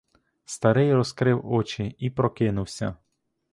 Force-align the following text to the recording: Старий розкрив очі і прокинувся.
Старий 0.45 0.93
розкрив 0.93 1.45
очі 1.53 1.95
і 1.99 2.09
прокинувся. 2.09 2.95